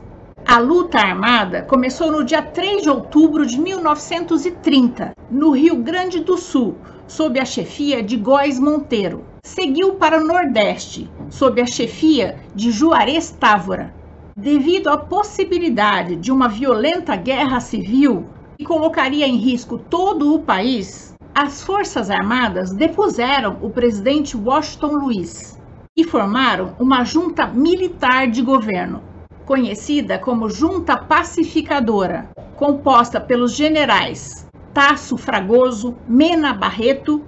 A 0.50 0.58
luta 0.58 0.98
armada 0.98 1.60
começou 1.60 2.10
no 2.10 2.24
dia 2.24 2.40
3 2.40 2.82
de 2.82 2.88
outubro 2.88 3.44
de 3.44 3.60
1930, 3.60 5.12
no 5.30 5.50
Rio 5.50 5.76
Grande 5.76 6.20
do 6.20 6.38
Sul, 6.38 6.74
sob 7.06 7.38
a 7.38 7.44
chefia 7.44 8.02
de 8.02 8.16
Góes 8.16 8.58
Monteiro. 8.58 9.26
Seguiu 9.42 9.96
para 9.96 10.18
o 10.18 10.26
Nordeste, 10.26 11.06
sob 11.28 11.60
a 11.60 11.66
chefia 11.66 12.38
de 12.54 12.70
Juarez 12.70 13.30
Távora. 13.30 13.94
Devido 14.34 14.88
à 14.88 14.96
possibilidade 14.96 16.16
de 16.16 16.32
uma 16.32 16.48
violenta 16.48 17.14
guerra 17.14 17.60
civil 17.60 18.24
que 18.56 18.64
colocaria 18.64 19.28
em 19.28 19.36
risco 19.36 19.76
todo 19.76 20.34
o 20.34 20.40
país, 20.40 21.14
as 21.34 21.62
Forças 21.62 22.10
Armadas 22.10 22.72
depuseram 22.72 23.58
o 23.60 23.68
presidente 23.68 24.34
Washington 24.34 24.92
Luiz 24.96 25.60
e 25.94 26.04
formaram 26.04 26.74
uma 26.80 27.04
junta 27.04 27.46
militar 27.46 28.30
de 28.30 28.40
governo 28.40 29.17
conhecida 29.48 30.18
como 30.18 30.50
Junta 30.50 30.94
Pacificadora, 30.94 32.30
composta 32.54 33.18
pelos 33.18 33.56
generais 33.56 34.46
Tasso 34.74 35.16
Fragoso, 35.16 35.96
Mena 36.06 36.52
Barreto 36.52 37.24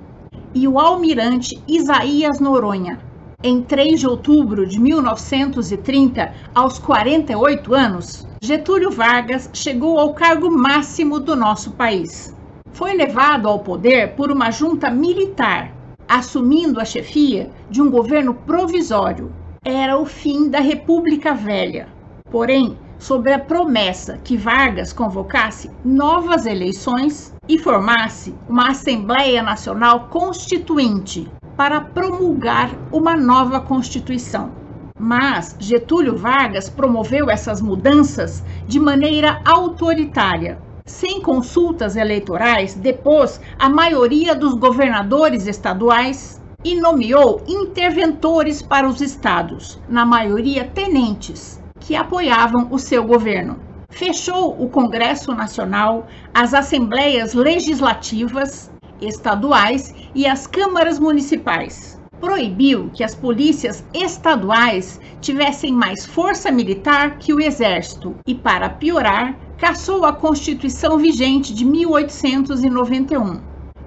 e 0.54 0.68
o 0.68 0.78
almirante 0.78 1.58
Isaías 1.66 2.38
Noronha. 2.38 3.00
Em 3.42 3.62
3 3.62 4.00
de 4.00 4.06
outubro 4.06 4.66
de 4.66 4.78
1930, 4.78 6.34
aos 6.54 6.78
48 6.78 7.74
anos, 7.74 8.28
Getúlio 8.38 8.90
Vargas 8.90 9.48
chegou 9.54 9.98
ao 9.98 10.12
cargo 10.12 10.50
máximo 10.50 11.20
do 11.20 11.34
nosso 11.34 11.70
país. 11.70 12.36
Foi 12.70 12.92
levado 12.92 13.48
ao 13.48 13.60
poder 13.60 14.14
por 14.14 14.30
uma 14.30 14.50
junta 14.50 14.90
militar, 14.90 15.74
assumindo 16.06 16.80
a 16.80 16.84
chefia 16.84 17.50
de 17.70 17.80
um 17.80 17.90
governo 17.90 18.34
provisório. 18.34 19.32
Era 19.64 19.96
o 19.96 20.04
fim 20.04 20.50
da 20.50 20.60
República 20.60 21.32
Velha 21.32 21.98
porém, 22.30 22.76
sobre 22.98 23.32
a 23.32 23.38
promessa 23.38 24.18
que 24.22 24.36
Vargas 24.36 24.92
convocasse 24.92 25.70
novas 25.84 26.46
eleições 26.46 27.34
e 27.48 27.58
formasse 27.58 28.34
uma 28.48 28.68
Assembleia 28.68 29.42
Nacional 29.42 30.08
Constituinte 30.10 31.30
para 31.56 31.80
promulgar 31.80 32.70
uma 32.92 33.16
nova 33.16 33.60
Constituição. 33.60 34.52
Mas 34.98 35.56
Getúlio 35.58 36.16
Vargas 36.16 36.68
promoveu 36.68 37.30
essas 37.30 37.60
mudanças 37.62 38.44
de 38.66 38.78
maneira 38.78 39.40
autoritária. 39.44 40.58
Sem 40.84 41.22
consultas 41.22 41.96
eleitorais, 41.96 42.74
depôs 42.74 43.40
a 43.58 43.68
maioria 43.68 44.34
dos 44.34 44.54
governadores 44.54 45.46
estaduais 45.46 46.40
e 46.62 46.74
nomeou 46.74 47.42
interventores 47.48 48.60
para 48.60 48.86
os 48.86 49.00
estados, 49.00 49.80
na 49.88 50.04
maioria 50.04 50.64
tenentes, 50.64 51.59
que 51.90 51.96
apoiavam 51.96 52.68
o 52.70 52.78
seu 52.78 53.02
governo. 53.02 53.58
Fechou 53.88 54.54
o 54.62 54.68
Congresso 54.68 55.34
Nacional, 55.34 56.06
as 56.32 56.54
assembleias 56.54 57.34
legislativas 57.34 58.70
estaduais 59.00 59.92
e 60.14 60.24
as 60.24 60.46
câmaras 60.46 61.00
municipais. 61.00 62.00
Proibiu 62.20 62.92
que 62.94 63.02
as 63.02 63.16
polícias 63.16 63.84
estaduais 63.92 65.00
tivessem 65.20 65.72
mais 65.72 66.06
força 66.06 66.52
militar 66.52 67.18
que 67.18 67.34
o 67.34 67.40
exército 67.40 68.14
e, 68.24 68.36
para 68.36 68.70
piorar, 68.70 69.36
cassou 69.58 70.04
a 70.04 70.12
Constituição 70.12 70.96
vigente 70.96 71.52
de 71.52 71.64
1891. 71.64 73.40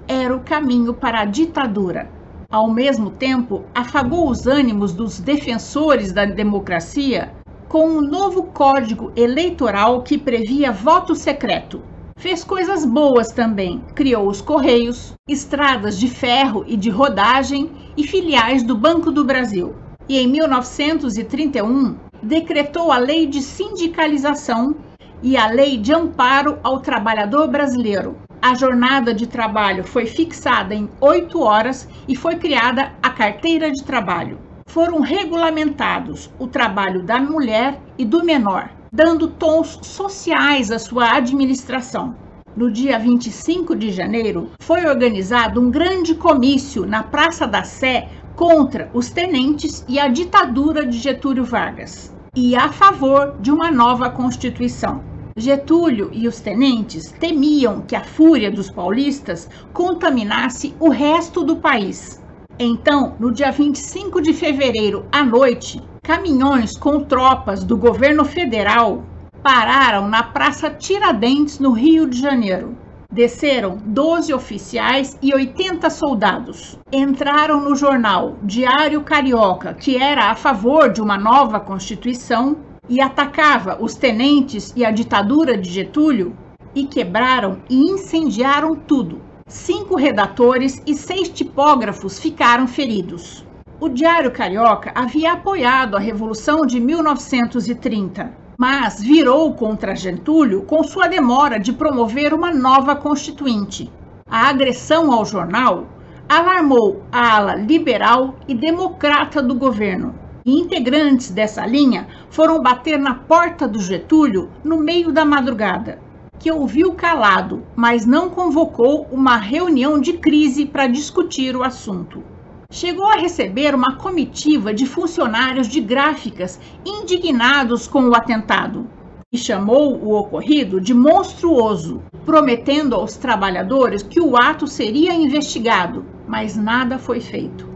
Era 0.06 0.36
o 0.36 0.40
caminho 0.40 0.92
para 0.92 1.20
a 1.20 1.24
ditadura. 1.24 2.10
Ao 2.50 2.70
mesmo 2.70 3.08
tempo, 3.08 3.64
afagou 3.74 4.28
os 4.28 4.46
ânimos 4.46 4.92
dos 4.92 5.18
defensores 5.18 6.12
da 6.12 6.26
democracia 6.26 7.32
com 7.74 7.88
um 7.88 8.00
novo 8.00 8.44
código 8.44 9.10
eleitoral 9.16 10.02
que 10.02 10.16
previa 10.16 10.70
voto 10.70 11.12
secreto. 11.12 11.82
Fez 12.16 12.44
coisas 12.44 12.84
boas 12.84 13.32
também. 13.32 13.82
Criou 13.96 14.28
os 14.28 14.40
Correios, 14.40 15.14
estradas 15.28 15.98
de 15.98 16.06
ferro 16.06 16.64
e 16.68 16.76
de 16.76 16.88
rodagem 16.88 17.68
e 17.96 18.04
filiais 18.06 18.62
do 18.62 18.76
Banco 18.76 19.10
do 19.10 19.24
Brasil. 19.24 19.74
E 20.08 20.20
em 20.20 20.28
1931 20.28 21.96
decretou 22.22 22.92
a 22.92 22.98
Lei 22.98 23.26
de 23.26 23.42
Sindicalização 23.42 24.76
e 25.20 25.36
a 25.36 25.48
Lei 25.48 25.76
de 25.76 25.92
Amparo 25.92 26.60
ao 26.62 26.78
Trabalhador 26.78 27.48
Brasileiro. 27.48 28.16
A 28.40 28.54
jornada 28.54 29.12
de 29.12 29.26
trabalho 29.26 29.82
foi 29.82 30.06
fixada 30.06 30.76
em 30.76 30.88
oito 31.00 31.40
horas 31.40 31.88
e 32.06 32.14
foi 32.14 32.36
criada 32.36 32.92
a 33.02 33.10
Carteira 33.10 33.68
de 33.72 33.82
Trabalho 33.82 34.43
foram 34.66 35.00
regulamentados 35.00 36.30
o 36.38 36.46
trabalho 36.46 37.02
da 37.02 37.20
mulher 37.20 37.80
e 37.98 38.04
do 38.04 38.24
menor, 38.24 38.70
dando 38.90 39.28
tons 39.28 39.78
sociais 39.82 40.70
à 40.70 40.78
sua 40.78 41.16
administração. 41.16 42.14
no 42.56 42.70
dia 42.70 42.98
25 42.98 43.74
de 43.74 43.90
janeiro, 43.90 44.52
foi 44.60 44.86
organizado 44.86 45.60
um 45.60 45.70
grande 45.70 46.14
comício 46.14 46.86
na 46.86 47.02
Praça 47.02 47.48
da 47.48 47.64
Sé 47.64 48.08
contra 48.36 48.88
os 48.94 49.10
tenentes 49.10 49.84
e 49.88 49.98
a 49.98 50.06
ditadura 50.06 50.86
de 50.86 50.98
Getúlio 50.98 51.44
Vargas 51.44 52.14
e 52.36 52.54
a 52.54 52.68
favor 52.68 53.36
de 53.40 53.50
uma 53.50 53.70
nova 53.70 54.08
Constituição. 54.08 55.02
Getúlio 55.36 56.10
e 56.12 56.28
os 56.28 56.40
tenentes 56.40 57.10
temiam 57.18 57.80
que 57.80 57.96
a 57.96 58.04
fúria 58.04 58.52
dos 58.52 58.70
paulistas 58.70 59.48
contaminasse 59.72 60.74
o 60.78 60.88
resto 60.90 61.42
do 61.42 61.56
país. 61.56 62.23
Então, 62.58 63.16
no 63.18 63.32
dia 63.32 63.50
25 63.50 64.20
de 64.20 64.32
fevereiro 64.32 65.06
à 65.10 65.24
noite, 65.24 65.82
caminhões 66.00 66.76
com 66.76 67.00
tropas 67.00 67.64
do 67.64 67.76
governo 67.76 68.24
federal 68.24 69.02
pararam 69.42 70.08
na 70.08 70.22
Praça 70.22 70.70
Tiradentes, 70.70 71.58
no 71.58 71.72
Rio 71.72 72.08
de 72.08 72.20
Janeiro. 72.20 72.76
Desceram 73.12 73.78
12 73.84 74.32
oficiais 74.32 75.18
e 75.20 75.34
80 75.34 75.90
soldados. 75.90 76.78
Entraram 76.92 77.60
no 77.60 77.74
jornal 77.74 78.36
Diário 78.42 79.02
Carioca, 79.02 79.74
que 79.74 79.96
era 79.96 80.30
a 80.30 80.36
favor 80.36 80.92
de 80.92 81.02
uma 81.02 81.18
nova 81.18 81.58
Constituição, 81.58 82.56
e 82.88 83.00
atacava 83.00 83.78
os 83.80 83.96
tenentes 83.96 84.72
e 84.76 84.84
a 84.84 84.92
ditadura 84.92 85.58
de 85.58 85.70
Getúlio, 85.70 86.36
e 86.72 86.86
quebraram 86.86 87.58
e 87.68 87.76
incendiaram 87.90 88.76
tudo. 88.76 89.33
Cinco 89.46 89.96
redatores 89.96 90.82
e 90.86 90.94
seis 90.94 91.28
tipógrafos 91.28 92.18
ficaram 92.18 92.66
feridos. 92.66 93.46
O 93.78 93.88
Diário 93.88 94.30
Carioca 94.30 94.92
havia 94.94 95.32
apoiado 95.32 95.96
a 95.96 96.00
Revolução 96.00 96.66
de 96.66 96.80
1930 96.80 98.44
mas 98.56 99.02
virou 99.02 99.52
contra 99.54 99.96
Getúlio 99.96 100.62
com 100.62 100.82
sua 100.84 101.08
demora 101.08 101.58
de 101.58 101.72
promover 101.72 102.32
uma 102.32 102.52
nova 102.52 102.94
constituinte. 102.94 103.90
A 104.30 104.48
agressão 104.48 105.12
ao 105.12 105.24
jornal 105.24 105.86
alarmou 106.28 107.02
a 107.10 107.36
ala 107.36 107.54
liberal 107.54 108.36
e 108.46 108.54
democrata 108.54 109.42
do 109.42 109.54
governo. 109.54 110.14
E 110.46 110.60
integrantes 110.60 111.30
dessa 111.30 111.66
linha 111.66 112.06
foram 112.28 112.62
bater 112.62 112.98
na 112.98 113.14
porta 113.14 113.66
do 113.66 113.80
Getúlio 113.80 114.50
no 114.62 114.78
meio 114.78 115.10
da 115.10 115.24
madrugada, 115.24 115.98
que 116.44 116.52
ouviu 116.52 116.92
calado, 116.92 117.62
mas 117.74 118.04
não 118.04 118.28
convocou 118.28 119.08
uma 119.10 119.38
reunião 119.38 119.98
de 119.98 120.12
crise 120.12 120.66
para 120.66 120.86
discutir 120.86 121.56
o 121.56 121.62
assunto 121.62 122.22
chegou 122.70 123.06
a 123.06 123.14
receber 123.14 123.72
uma 123.72 123.96
comitiva 123.96 124.74
de 124.74 124.84
funcionários 124.84 125.68
de 125.68 125.80
gráficas 125.80 126.60
indignados 126.84 127.86
com 127.86 128.08
o 128.08 128.16
atentado 128.16 128.86
e 129.32 129.38
chamou 129.38 129.96
o 129.96 130.12
ocorrido 130.12 130.80
de 130.80 130.92
monstruoso, 130.92 132.02
prometendo 132.26 132.96
aos 132.96 133.16
trabalhadores 133.16 134.02
que 134.02 134.20
o 134.20 134.36
ato 134.36 134.66
seria 134.66 135.14
investigado, 135.14 136.04
mas 136.26 136.56
nada 136.56 136.98
foi 136.98 137.20
feito. 137.20 137.66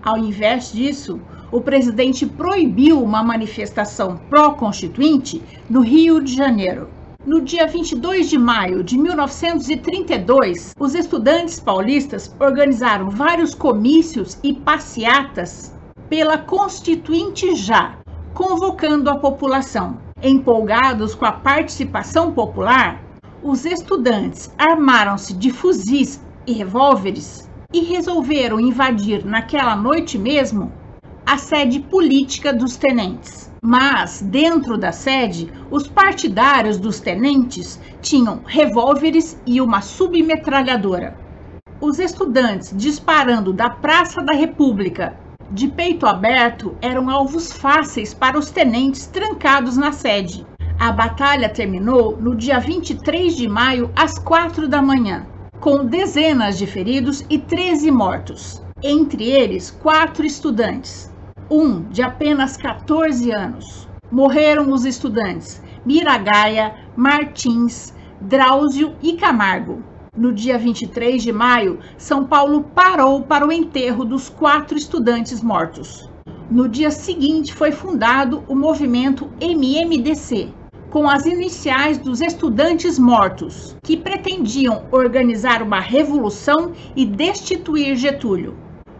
Ao 0.00 0.16
invés 0.16 0.72
disso, 0.72 1.20
o 1.50 1.60
presidente 1.60 2.24
proibiu 2.24 3.02
uma 3.02 3.24
manifestação 3.24 4.16
pró-constituinte 4.30 5.42
no 5.68 5.80
Rio 5.80 6.22
de 6.22 6.32
Janeiro. 6.32 6.88
No 7.26 7.40
dia 7.40 7.66
22 7.66 8.28
de 8.28 8.36
maio 8.36 8.84
de 8.84 8.98
1932, 8.98 10.74
os 10.78 10.94
estudantes 10.94 11.58
paulistas 11.58 12.30
organizaram 12.38 13.08
vários 13.08 13.54
comícios 13.54 14.38
e 14.42 14.52
passeatas 14.52 15.72
pela 16.10 16.36
Constituinte 16.36 17.54
Já, 17.54 17.96
convocando 18.34 19.08
a 19.08 19.16
população. 19.16 19.96
Empolgados 20.22 21.14
com 21.14 21.24
a 21.24 21.32
participação 21.32 22.30
popular, 22.30 23.02
os 23.42 23.64
estudantes 23.64 24.52
armaram-se 24.58 25.32
de 25.32 25.50
fuzis 25.50 26.20
e 26.46 26.52
revólveres 26.52 27.48
e 27.72 27.80
resolveram 27.80 28.60
invadir 28.60 29.24
naquela 29.24 29.74
noite 29.74 30.18
mesmo 30.18 30.70
a 31.24 31.38
sede 31.38 31.80
política 31.80 32.52
dos 32.52 32.76
tenentes. 32.76 33.53
Mas, 33.66 34.20
dentro 34.20 34.76
da 34.76 34.92
sede, 34.92 35.50
os 35.70 35.88
partidários 35.88 36.76
dos 36.76 37.00
tenentes 37.00 37.80
tinham 38.02 38.42
revólveres 38.44 39.40
e 39.46 39.58
uma 39.58 39.80
submetralhadora. 39.80 41.16
Os 41.80 41.98
estudantes 41.98 42.74
disparando 42.76 43.54
da 43.54 43.70
Praça 43.70 44.22
da 44.22 44.34
República 44.34 45.18
de 45.50 45.68
peito 45.68 46.04
aberto 46.04 46.76
eram 46.82 47.08
alvos 47.08 47.54
fáceis 47.54 48.12
para 48.12 48.38
os 48.38 48.50
tenentes 48.50 49.06
trancados 49.06 49.78
na 49.78 49.92
sede. 49.92 50.44
A 50.78 50.92
batalha 50.92 51.48
terminou 51.48 52.18
no 52.20 52.36
dia 52.36 52.60
23 52.60 53.34
de 53.34 53.48
maio, 53.48 53.90
às 53.96 54.18
4 54.18 54.68
da 54.68 54.82
manhã, 54.82 55.26
com 55.58 55.86
dezenas 55.86 56.58
de 56.58 56.66
feridos 56.66 57.24
e 57.30 57.38
13 57.38 57.90
mortos, 57.90 58.62
entre 58.82 59.24
eles 59.24 59.70
quatro 59.70 60.26
estudantes 60.26 61.13
um 61.54 61.82
de 61.82 62.02
apenas 62.02 62.56
14 62.56 63.30
anos. 63.30 63.88
Morreram 64.10 64.72
os 64.72 64.84
estudantes 64.84 65.62
Miragaia, 65.86 66.74
Martins, 66.96 67.94
Drauzio 68.20 68.96
e 69.00 69.12
Camargo. 69.12 69.80
No 70.16 70.32
dia 70.32 70.58
23 70.58 71.22
de 71.22 71.32
maio, 71.32 71.78
São 71.96 72.24
Paulo 72.24 72.64
parou 72.74 73.22
para 73.22 73.46
o 73.46 73.52
enterro 73.52 74.04
dos 74.04 74.28
quatro 74.28 74.76
estudantes 74.76 75.40
mortos. 75.40 76.10
No 76.50 76.68
dia 76.68 76.90
seguinte, 76.90 77.54
foi 77.54 77.70
fundado 77.70 78.42
o 78.48 78.56
movimento 78.56 79.30
MMDC, 79.40 80.52
com 80.90 81.08
as 81.08 81.24
iniciais 81.24 81.98
dos 81.98 82.20
estudantes 82.20 82.98
mortos, 82.98 83.76
que 83.82 83.96
pretendiam 83.96 84.84
organizar 84.90 85.62
uma 85.62 85.80
revolução 85.80 86.72
e 86.96 87.06
destituir 87.06 87.94
Getúlio. 87.94 88.56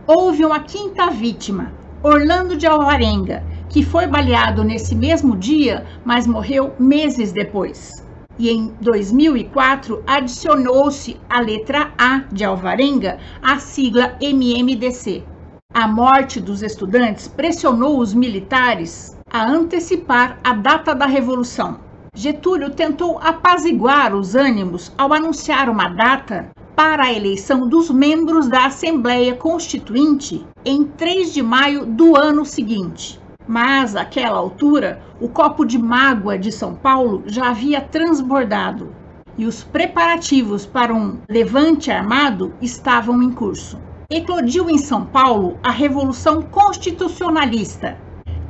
Houve 0.06 0.44
uma 0.44 0.60
quinta 0.60 1.10
vítima, 1.10 1.72
Orlando 2.06 2.54
de 2.54 2.66
Alvarenga, 2.66 3.42
que 3.70 3.82
foi 3.82 4.06
baleado 4.06 4.62
nesse 4.62 4.94
mesmo 4.94 5.34
dia, 5.34 5.86
mas 6.04 6.26
morreu 6.26 6.74
meses 6.78 7.32
depois. 7.32 8.04
E 8.38 8.50
em 8.50 8.74
2004 8.78 10.04
adicionou-se 10.06 11.18
a 11.30 11.40
letra 11.40 11.94
A 11.96 12.24
de 12.30 12.44
Alvarenga 12.44 13.16
à 13.42 13.58
sigla 13.58 14.18
MMDC. 14.20 15.24
A 15.72 15.88
morte 15.88 16.42
dos 16.42 16.62
estudantes 16.62 17.26
pressionou 17.26 17.98
os 17.98 18.12
militares 18.12 19.18
a 19.32 19.42
antecipar 19.42 20.38
a 20.44 20.52
data 20.52 20.94
da 20.94 21.06
revolução. 21.06 21.80
Getúlio 22.14 22.68
tentou 22.68 23.18
apaziguar 23.18 24.14
os 24.14 24.34
ânimos 24.34 24.92
ao 24.98 25.10
anunciar 25.10 25.70
uma 25.70 25.88
data 25.88 26.50
para 26.74 27.04
a 27.04 27.12
eleição 27.12 27.68
dos 27.68 27.90
membros 27.90 28.48
da 28.48 28.66
Assembleia 28.66 29.34
Constituinte 29.34 30.44
em 30.64 30.84
3 30.84 31.32
de 31.32 31.42
maio 31.42 31.86
do 31.86 32.16
ano 32.16 32.44
seguinte. 32.44 33.20
Mas, 33.46 33.94
àquela 33.94 34.38
altura, 34.38 35.02
o 35.20 35.28
copo 35.28 35.64
de 35.64 35.78
mágoa 35.78 36.38
de 36.38 36.50
São 36.50 36.74
Paulo 36.74 37.22
já 37.26 37.50
havia 37.50 37.80
transbordado 37.80 38.94
e 39.36 39.46
os 39.46 39.62
preparativos 39.64 40.64
para 40.64 40.94
um 40.94 41.18
levante 41.28 41.90
armado 41.90 42.54
estavam 42.60 43.22
em 43.22 43.30
curso. 43.30 43.78
Eclodiu 44.10 44.70
em 44.70 44.78
São 44.78 45.04
Paulo 45.04 45.58
a 45.62 45.70
Revolução 45.70 46.42
Constitucionalista, 46.42 47.98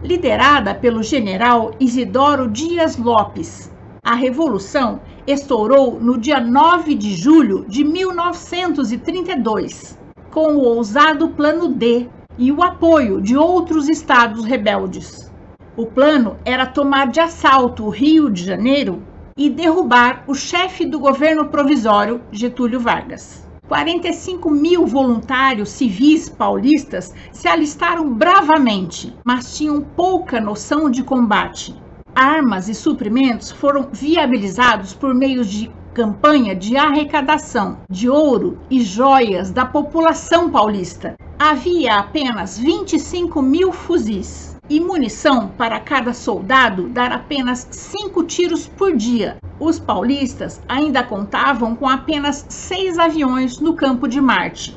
liderada 0.02 0.74
pelo 0.74 1.02
general 1.02 1.72
Isidoro 1.80 2.50
Dias 2.50 2.96
Lopes. 2.96 3.72
A 4.02 4.14
revolução 4.14 5.00
estourou 5.26 5.98
no 5.98 6.18
dia 6.18 6.38
9 6.38 6.94
de 6.94 7.14
julho 7.14 7.64
de 7.66 7.82
1932, 7.82 9.98
com 10.30 10.56
o 10.56 10.64
ousado 10.64 11.30
Plano 11.30 11.68
D 11.68 12.06
e 12.36 12.52
o 12.52 12.62
apoio 12.62 13.22
de 13.22 13.34
outros 13.36 13.88
estados 13.88 14.44
rebeldes. 14.44 15.32
O 15.76 15.86
plano 15.86 16.36
era 16.44 16.66
tomar 16.66 17.08
de 17.08 17.20
assalto 17.20 17.84
o 17.84 17.88
Rio 17.88 18.30
de 18.30 18.44
Janeiro 18.44 19.02
e 19.36 19.48
derrubar 19.48 20.24
o 20.26 20.34
chefe 20.34 20.84
do 20.84 21.00
governo 21.00 21.48
provisório, 21.48 22.20
Getúlio 22.30 22.78
Vargas. 22.78 23.42
45 23.66 24.50
mil 24.50 24.86
voluntários 24.86 25.70
civis 25.70 26.28
paulistas 26.28 27.14
se 27.32 27.48
alistaram 27.48 28.12
bravamente, 28.12 29.16
mas 29.24 29.56
tinham 29.56 29.80
pouca 29.80 30.38
noção 30.38 30.90
de 30.90 31.02
combate 31.02 31.74
armas 32.14 32.68
e 32.68 32.74
suprimentos 32.74 33.50
foram 33.50 33.88
viabilizados 33.92 34.94
por 34.94 35.14
meio 35.14 35.44
de 35.44 35.70
campanha 35.92 36.54
de 36.54 36.76
arrecadação 36.76 37.78
de 37.88 38.08
ouro 38.08 38.58
e 38.70 38.82
joias 38.82 39.50
da 39.50 39.64
população 39.64 40.50
paulista. 40.50 41.16
Havia 41.38 41.98
apenas 41.98 42.58
25 42.58 43.40
mil 43.42 43.72
fuzis 43.72 44.56
e 44.68 44.80
munição 44.80 45.48
para 45.58 45.78
cada 45.78 46.12
soldado 46.12 46.88
dar 46.88 47.12
apenas 47.12 47.68
cinco 47.70 48.24
tiros 48.24 48.66
por 48.66 48.96
dia. 48.96 49.36
Os 49.60 49.78
paulistas 49.78 50.60
ainda 50.68 51.02
contavam 51.02 51.76
com 51.76 51.88
apenas 51.88 52.44
seis 52.48 52.98
aviões 52.98 53.60
no 53.60 53.74
campo 53.74 54.08
de 54.08 54.20
Marte. 54.20 54.76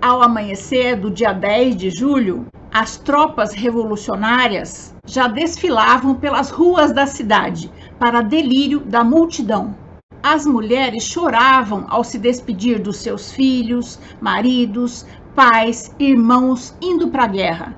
Ao 0.00 0.22
amanhecer 0.22 0.96
do 0.96 1.10
dia 1.10 1.32
10 1.32 1.76
de 1.76 1.90
julho, 1.90 2.46
as 2.72 2.96
tropas 2.98 3.52
revolucionárias 3.52 4.94
já 5.06 5.26
desfilavam 5.26 6.14
pelas 6.14 6.50
ruas 6.50 6.92
da 6.92 7.06
cidade, 7.06 7.72
para 7.98 8.20
delírio 8.20 8.80
da 8.80 9.02
multidão. 9.02 9.74
As 10.22 10.44
mulheres 10.44 11.04
choravam 11.04 11.86
ao 11.88 12.04
se 12.04 12.18
despedir 12.18 12.78
dos 12.80 12.98
seus 12.98 13.32
filhos, 13.32 13.98
maridos, 14.20 15.06
pais, 15.34 15.94
irmãos 15.98 16.76
indo 16.82 17.08
para 17.08 17.24
a 17.24 17.28
guerra. 17.28 17.76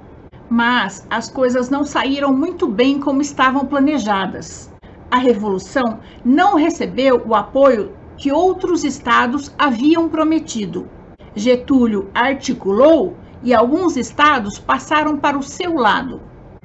Mas 0.48 1.06
as 1.08 1.30
coisas 1.30 1.70
não 1.70 1.84
saíram 1.84 2.32
muito 2.32 2.66
bem 2.66 2.98
como 2.98 3.20
estavam 3.20 3.66
planejadas. 3.66 4.72
A 5.10 5.18
revolução 5.18 6.00
não 6.24 6.56
recebeu 6.56 7.22
o 7.26 7.34
apoio 7.34 7.92
que 8.16 8.32
outros 8.32 8.82
estados 8.82 9.54
haviam 9.56 10.08
prometido. 10.08 10.88
Getúlio 11.36 12.10
articulou 12.12 13.16
e 13.42 13.54
alguns 13.54 13.96
estados 13.96 14.58
passaram 14.58 15.16
para 15.16 15.38
o 15.38 15.42
seu 15.42 15.74
lado. 15.74 16.20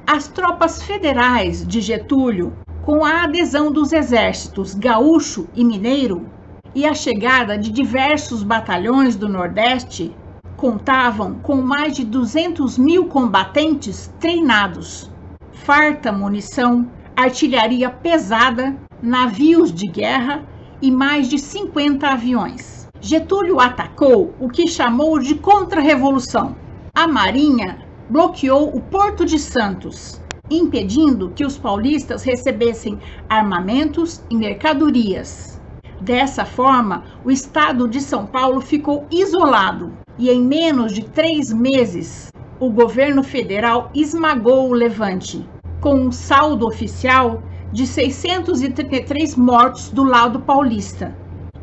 As 0.06 0.28
tropas 0.28 0.84
federais 0.84 1.66
de 1.66 1.82
Getúlio, 1.82 2.54
com 2.84 3.04
a 3.04 3.24
adesão 3.24 3.72
dos 3.72 3.92
exércitos 3.92 4.76
gaúcho 4.76 5.48
e 5.56 5.64
mineiro 5.64 6.30
e 6.76 6.86
a 6.86 6.94
chegada 6.94 7.58
de 7.58 7.72
diversos 7.72 8.44
batalhões 8.44 9.16
do 9.16 9.28
Nordeste, 9.28 10.16
contavam 10.58 11.36
com 11.36 11.56
mais 11.56 11.96
de 11.96 12.04
200 12.04 12.78
mil 12.78 13.06
combatentes 13.06 14.14
treinados, 14.20 15.10
farta 15.52 16.12
munição, 16.12 16.88
artilharia 17.16 17.90
pesada, 17.90 18.76
navios 19.02 19.74
de 19.74 19.88
guerra 19.88 20.44
e 20.82 20.92
mais 20.92 21.30
de 21.30 21.40
50 21.40 22.08
aviões. 22.08 22.88
Getúlio 23.00 23.60
atacou 23.60 24.34
o 24.40 24.50
que 24.50 24.68
chamou 24.68 25.20
de 25.20 25.36
contra-revolução. 25.36 26.56
A 26.98 27.10
Marinha 27.10 27.80
bloqueou 28.10 28.74
o 28.74 28.80
Porto 28.80 29.26
de 29.26 29.38
Santos, 29.38 30.22
impedindo 30.50 31.30
que 31.32 31.44
os 31.44 31.58
paulistas 31.58 32.24
recebessem 32.24 32.98
armamentos 33.28 34.24
e 34.30 34.36
mercadorias. 34.38 35.62
Dessa 36.00 36.46
forma, 36.46 37.04
o 37.26 37.30
estado 37.30 37.86
de 37.90 38.00
São 38.00 38.26
Paulo 38.26 38.62
ficou 38.62 39.06
isolado 39.12 39.92
e, 40.18 40.30
em 40.30 40.42
menos 40.42 40.94
de 40.94 41.04
três 41.04 41.52
meses, 41.52 42.32
o 42.62 42.70
governo 42.70 43.24
federal 43.24 43.92
esmagou 43.94 44.70
o 44.70 44.74
levante, 44.74 45.46
com 45.82 45.96
um 45.96 46.14
saldo 46.14 46.66
oficial 46.66 47.44
de 47.74 47.86
633 47.86 49.36
mortos 49.36 49.90
do 49.90 50.06
lado 50.06 50.40
paulista 50.40 51.14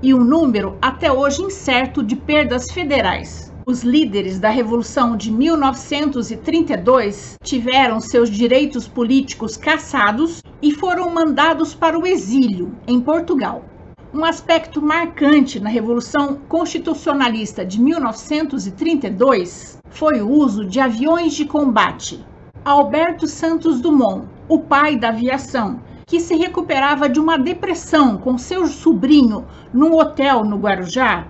e 0.02 0.12
um 0.12 0.22
número 0.22 0.76
até 0.82 1.10
hoje 1.10 1.40
incerto 1.40 2.02
de 2.02 2.16
perdas 2.16 2.70
federais. 2.70 3.51
Os 3.64 3.84
líderes 3.84 4.40
da 4.40 4.48
Revolução 4.48 5.16
de 5.16 5.30
1932 5.30 7.36
tiveram 7.44 8.00
seus 8.00 8.28
direitos 8.28 8.88
políticos 8.88 9.56
cassados 9.56 10.42
e 10.60 10.72
foram 10.72 11.14
mandados 11.14 11.72
para 11.72 11.96
o 11.96 12.04
exílio 12.04 12.74
em 12.88 13.00
Portugal. 13.00 13.64
Um 14.12 14.24
aspecto 14.24 14.82
marcante 14.82 15.60
na 15.60 15.70
Revolução 15.70 16.40
Constitucionalista 16.48 17.64
de 17.64 17.80
1932 17.80 19.78
foi 19.90 20.20
o 20.20 20.28
uso 20.28 20.64
de 20.64 20.80
aviões 20.80 21.32
de 21.32 21.44
combate. 21.44 22.26
Alberto 22.64 23.28
Santos 23.28 23.80
Dumont, 23.80 24.26
o 24.48 24.58
pai 24.58 24.96
da 24.96 25.10
aviação, 25.10 25.78
que 26.04 26.18
se 26.18 26.34
recuperava 26.34 27.08
de 27.08 27.20
uma 27.20 27.38
depressão 27.38 28.18
com 28.18 28.36
seu 28.36 28.66
sobrinho 28.66 29.44
num 29.72 29.94
hotel 29.94 30.44
no 30.44 30.58
Guarujá, 30.58 31.28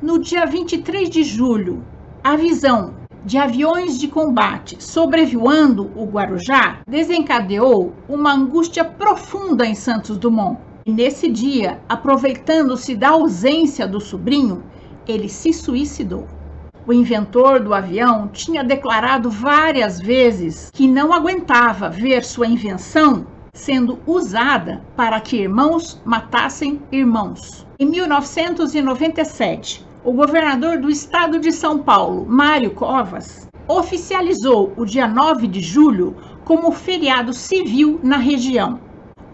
no 0.00 0.18
dia 0.18 0.46
23 0.46 1.10
de 1.10 1.24
julho, 1.24 1.84
a 2.22 2.36
visão 2.36 2.94
de 3.24 3.36
aviões 3.36 3.98
de 3.98 4.06
combate 4.06 4.76
sobrevoando 4.78 5.90
o 5.96 6.04
Guarujá 6.04 6.82
desencadeou 6.86 7.92
uma 8.08 8.32
angústia 8.32 8.84
profunda 8.84 9.66
em 9.66 9.74
Santos 9.74 10.16
Dumont. 10.16 10.60
E 10.86 10.92
nesse 10.92 11.28
dia, 11.28 11.80
aproveitando-se 11.88 12.94
da 12.94 13.08
ausência 13.10 13.88
do 13.88 14.00
sobrinho, 14.00 14.62
ele 15.06 15.28
se 15.28 15.52
suicidou. 15.52 16.26
O 16.86 16.92
inventor 16.92 17.60
do 17.60 17.74
avião 17.74 18.28
tinha 18.28 18.62
declarado 18.62 19.28
várias 19.28 20.00
vezes 20.00 20.70
que 20.72 20.86
não 20.86 21.12
aguentava 21.12 21.90
ver 21.90 22.24
sua 22.24 22.46
invenção 22.46 23.26
sendo 23.52 23.98
usada 24.06 24.82
para 24.96 25.20
que 25.20 25.36
irmãos 25.36 26.00
matassem 26.04 26.80
irmãos. 26.92 27.66
Em 27.78 27.86
1997, 27.86 29.87
o 30.08 30.12
governador 30.14 30.78
do 30.78 30.88
estado 30.88 31.38
de 31.38 31.52
São 31.52 31.80
Paulo, 31.80 32.24
Mário 32.26 32.70
Covas, 32.70 33.46
oficializou 33.68 34.72
o 34.74 34.86
dia 34.86 35.06
9 35.06 35.46
de 35.46 35.60
julho 35.60 36.16
como 36.46 36.72
feriado 36.72 37.34
civil 37.34 38.00
na 38.02 38.16
região, 38.16 38.80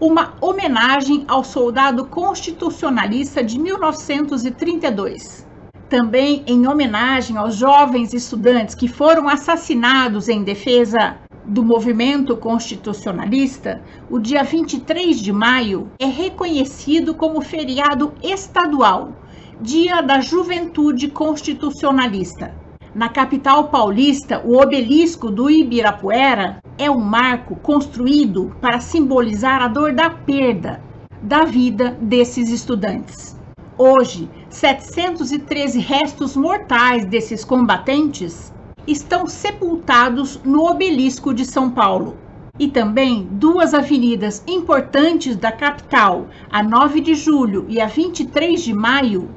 uma 0.01 0.33
homenagem 0.41 1.23
ao 1.29 1.45
soldado 1.45 2.03
constitucionalista 2.07 3.41
de 3.41 3.57
1932. 3.57 5.47
Também 5.87 6.43
em 6.45 6.67
homenagem 6.67 7.37
aos 7.37 7.55
jovens 7.55 8.13
estudantes 8.13 8.75
que 8.75 8.89
foram 8.89 9.29
assassinados 9.29 10.27
em 10.27 10.43
defesa 10.43 11.15
do 11.45 11.63
movimento 11.63 12.35
constitucionalista, 12.35 13.81
o 14.09 14.19
dia 14.19 14.43
23 14.43 15.21
de 15.21 15.31
maio 15.31 15.89
é 15.97 16.05
reconhecido 16.05 17.13
como 17.13 17.39
feriado 17.39 18.11
estadual, 18.21 19.13
Dia 19.61 20.01
da 20.01 20.19
Juventude 20.19 21.07
Constitucionalista. 21.07 22.53
Na 22.93 23.07
capital 23.07 23.69
paulista, 23.69 24.41
o 24.43 24.61
obelisco 24.61 25.31
do 25.31 25.49
Ibirapuera 25.49 26.61
é 26.77 26.91
um 26.91 26.99
marco 26.99 27.55
construído 27.55 28.53
para 28.59 28.81
simbolizar 28.81 29.61
a 29.61 29.69
dor 29.69 29.93
da 29.93 30.09
perda 30.09 30.83
da 31.21 31.45
vida 31.45 31.97
desses 32.01 32.49
estudantes. 32.49 33.39
Hoje, 33.77 34.29
713 34.49 35.79
restos 35.79 36.35
mortais 36.35 37.05
desses 37.05 37.45
combatentes 37.45 38.53
estão 38.85 39.25
sepultados 39.25 40.37
no 40.43 40.69
Obelisco 40.69 41.33
de 41.33 41.45
São 41.45 41.71
Paulo. 41.71 42.17
E 42.59 42.67
também 42.67 43.25
duas 43.31 43.73
avenidas 43.73 44.43
importantes 44.47 45.37
da 45.37 45.51
capital, 45.51 46.27
a 46.51 46.61
9 46.61 46.99
de 46.99 47.15
julho 47.15 47.65
e 47.69 47.81
a 47.81 47.87
23 47.87 48.61
de 48.61 48.73
maio, 48.73 49.29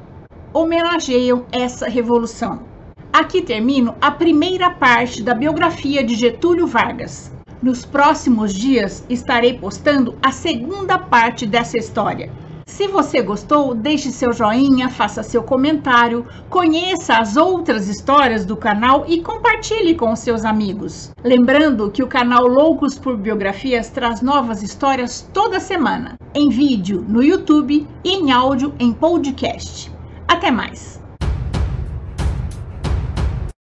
homenageiam 0.59 1.47
essa 1.53 1.89
revolução. 1.89 2.63
Aqui 3.13 3.43
termino 3.43 3.95
a 4.01 4.11
primeira 4.11 4.69
parte 4.71 5.23
da 5.23 5.33
biografia 5.33 6.03
de 6.03 6.17
Getúlio 6.17 6.67
Vargas. 6.67 7.31
Nos 7.63 7.85
próximos 7.85 8.53
dias 8.53 9.05
estarei 9.09 9.57
postando 9.57 10.17
a 10.21 10.33
segunda 10.33 10.99
parte 10.99 11.47
dessa 11.47 11.79
história. 11.79 12.31
Se 12.67 12.89
você 12.89 13.23
gostou, 13.23 13.73
deixe 13.73 14.11
seu 14.11 14.33
joinha, 14.33 14.91
faça 14.91 15.23
seu 15.23 15.45
comentário, 15.45 16.27
conheça 16.51 17.15
as 17.15 17.37
outras 17.37 17.89
histórias 17.89 18.45
do 18.45 18.57
canal 18.57 19.05
e 19.07 19.23
compartilhe 19.23 19.95
com 19.95 20.15
seus 20.17 20.45
amigos. 20.45 21.13
Lembrando 21.23 21.91
que 21.91 22.03
o 22.03 22.09
canal 22.09 22.47
Loucos 22.47 22.99
por 22.99 23.17
Biografias 23.17 23.91
traz 23.91 24.21
novas 24.21 24.63
histórias 24.63 25.29
toda 25.33 25.61
semana, 25.61 26.19
em 26.35 26.49
vídeo 26.49 27.05
no 27.09 27.23
YouTube 27.23 27.87
e 28.05 28.11
em 28.11 28.33
áudio 28.33 28.75
em 28.79 28.93
podcast. 28.93 29.98
Até 30.29 30.51
mais! 30.51 30.98